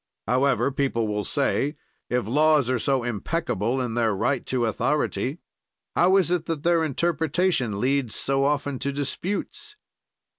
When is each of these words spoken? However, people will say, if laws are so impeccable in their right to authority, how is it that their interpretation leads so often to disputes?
However, 0.27 0.71
people 0.71 1.07
will 1.07 1.23
say, 1.23 1.75
if 2.09 2.25
laws 2.25 2.71
are 2.71 2.79
so 2.79 3.03
impeccable 3.03 3.79
in 3.79 3.93
their 3.93 4.15
right 4.15 4.43
to 4.47 4.65
authority, 4.65 5.41
how 5.95 6.17
is 6.17 6.31
it 6.31 6.47
that 6.47 6.63
their 6.63 6.83
interpretation 6.83 7.79
leads 7.79 8.15
so 8.15 8.43
often 8.43 8.79
to 8.79 8.91
disputes? 8.91 9.75